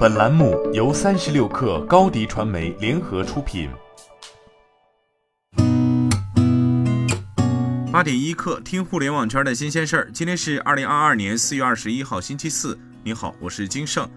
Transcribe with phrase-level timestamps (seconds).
[0.00, 3.68] 本栏目由三十六氪高低传媒联合出品。
[7.92, 10.10] 八点一刻，听互联网圈的新鲜事儿。
[10.10, 12.78] 今天是二零二二年四月二十一号，星期四。
[13.04, 14.08] 你好，我是金盛。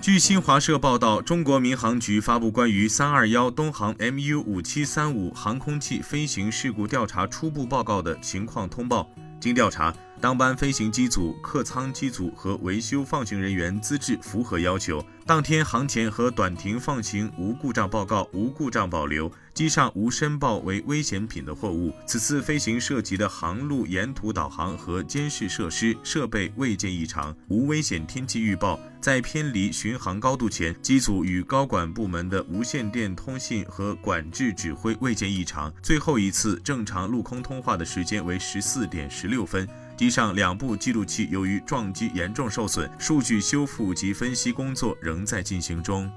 [0.00, 9.06] 据新华社报道，中国民航局发布关于三二幺东航 MU 五七三五航空器飞行事故调查初步报告的情况通报。
[9.40, 9.94] 经调查。
[10.20, 15.00] 当班飞行机组、客舱机组和维修放行人员资质符合要求。
[15.24, 19.30] 当天航前和短停放行无故障报告，无故障保留。
[19.58, 21.92] 机上无申报为危险品的货物。
[22.06, 28.78] 此次飞行涉及的航路沿途导航和监视设施设备未见异常，无危险天气预报。
[29.00, 35.74] 在偏离巡航高度前，机组与高管部门的无线电通信和管制指挥未见异常。
[35.82, 39.68] 最后一次正常陆空通话的时间为十四点十六分。
[39.96, 46.08] 机上两部记录器由于撞击严重受损，数据修复及分析工作仍在进行中。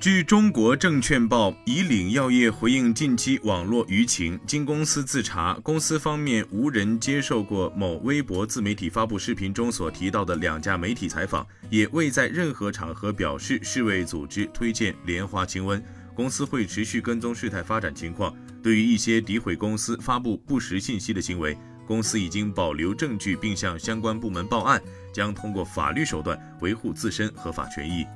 [0.00, 15.78] 据中国证券报，以岭药业回应近期网络舆情，经公司自查，公司方面无人接受过某微博自媒体发布视频中所提到的两家媒体采访，也未在任何场合表示世卫组织推荐莲花清瘟。
[16.14, 21.54] 公司会持续跟踪事态发展情况，对于一些诋毁公司、发布不实信息的行为。
[21.86, 24.80] 公司已经保留证据，并向相关部门报案，
[25.12, 28.06] 将通过法律手段维护自身合法权益。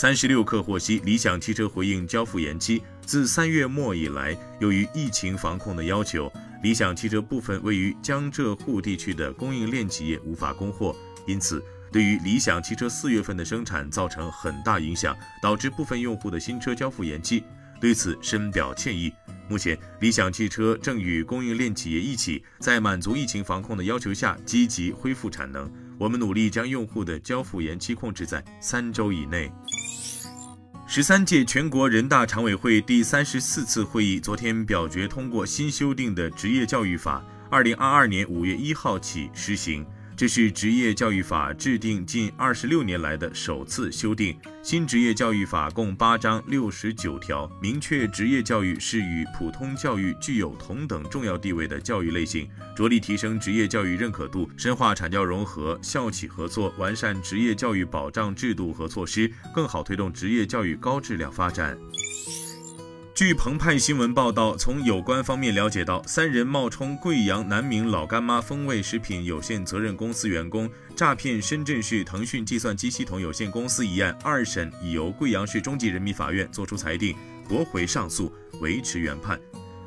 [0.00, 2.82] 三十六氪获悉，理想汽车回应交付延期。
[3.04, 11.62] 自三月末以来，由于疫情防控的要求，理想汽车部分位于江浙沪地区的供应链企业无法供货，因此
[11.92, 17.44] 对于理想汽车四月份的生产造成很大影响，导致部分用户的新车交付延期。
[17.78, 19.12] 对此深表歉意。
[19.50, 25.70] 目前，理想汽车正与供应链企业一起，在满足疫情防控的要求下，积极恢复产能。
[25.98, 29.52] 我们努力将用户的交付延期控制在三周以内。
[30.92, 39.86] 十三届全国人大常委会第三十四次会议昨天表决通过新修订的职业教育法，二零二二年五月一号起施行。
[40.20, 44.38] 这是职业教育法制定近二十六年来的首次修订。
[44.62, 61.78] 新职业教育法共八章六十九条，明确职业教育是与普通教育具有同等重要地位的教育类型，着力提升职业教育认可度，深化产教融合、校企合作，完善职业教育保障制度和措施，更好推动职业教育高质量发展。
[63.20, 70.66] 据澎湃新闻报道，从有关方面了解到，三人冒充贵阳南明老干妈风味食品有限责任公司员工，
[70.96, 77.14] 诈骗深圳市腾讯计算机系统有限公司一案，二审已由贵阳市中级人民法院作出裁定，
[77.46, 78.32] 驳回上诉，
[78.62, 79.38] 维持原判。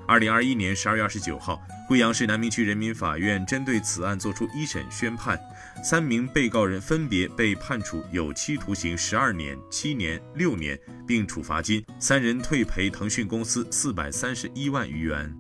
[0.07, 1.59] 二零二一年十二月二十九号。
[1.85, 5.38] 贵阳市南明区人民法院针对此案作出一审宣判，
[5.83, 15.35] 三名被告人分别被判处有期徒刑十二年、七年、六年，并处罚金，三人退赔腾讯公司四百三十一万余元。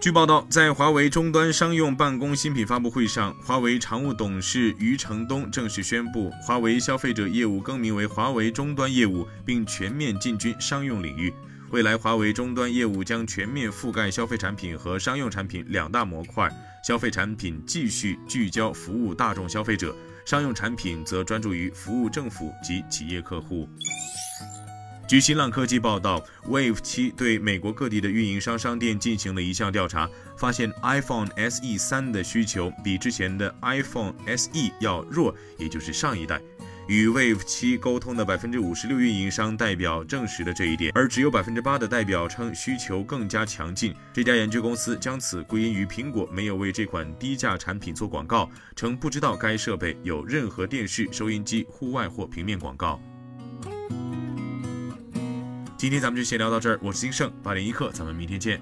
[0.00, 11.32] 据报道，在华为终端商用办公新品发布会上，华为常务董事余承东正式宣布，华为消费者业务更名为华为终端业务，并全面进军商用领域。
[11.72, 16.46] 未来，华为终端业务将全面覆盖消费产品和商用产品两大模块。
[16.84, 19.96] 消费产品继续聚焦服务大众消费者，
[20.26, 23.66] 商用产品则专注于服务政府及企业客户。
[25.08, 36.38] 据新浪科技报道，Wave 七对美国各地的运营商商店进行了一项调查，发现 iPhone SE 三的需求比之前的 iPhone SE 要弱，也就是上一代。
[36.88, 43.94] 与 Wave 七沟通的百分之五十六运营商代表证实了这一点，而只有百分之八的代表称需求更加强劲。
[44.12, 53.00] 这家研究公司将此归因于苹果没有为这款低价产品做广告，称不知道该设备有任何电视、收音机、户外或平面广告。
[55.76, 58.60] 今天咱们就先聊到这儿，我是金盛八点一刻，咱们明天见。